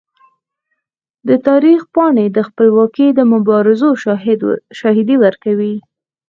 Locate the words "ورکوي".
5.25-5.75